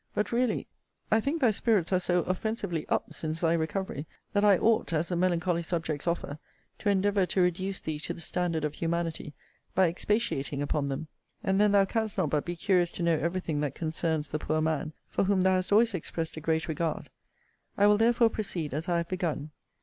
But 0.15 0.31
really, 0.31 0.65
I 1.11 1.19
think 1.21 1.39
thy 1.41 1.51
spirits 1.51 1.93
are 1.93 1.99
so 1.99 2.23
offensively 2.23 2.87
up 2.89 3.13
since 3.13 3.39
thy 3.41 3.53
recovery, 3.53 4.07
that 4.33 4.43
I 4.43 4.57
ought, 4.57 4.91
as 4.93 5.09
the 5.09 5.15
melancholy 5.15 5.61
subjects 5.61 6.07
offer, 6.07 6.39
to 6.79 6.89
endeavour 6.89 7.27
to 7.27 7.41
reduce 7.41 7.81
thee 7.81 7.99
to 7.99 8.13
the 8.15 8.19
standard 8.19 8.65
of 8.65 8.73
humanity, 8.73 9.35
by 9.75 9.85
expatiating 9.89 10.59
upon 10.63 10.89
them. 10.89 11.05
And 11.43 11.61
then 11.61 11.71
thou 11.73 11.85
canst 11.85 12.17
not 12.17 12.31
but 12.31 12.45
be 12.45 12.55
curious 12.55 12.91
to 12.93 13.03
know 13.03 13.19
every 13.19 13.41
thing 13.41 13.59
that 13.59 13.75
concerns 13.75 14.29
the 14.29 14.39
poor 14.39 14.59
man, 14.59 14.93
for 15.07 15.25
whom 15.25 15.43
thou 15.43 15.53
hast 15.53 15.71
always 15.71 15.93
expressed 15.93 16.35
a 16.35 16.41
great 16.41 16.67
regard. 16.67 17.11
I 17.77 17.85
will 17.85 17.99
therefore 17.99 18.31
proceed 18.31 18.73
as 18.73 18.89
I 18.89 18.97
have 18.97 19.07
begun. 19.07 19.51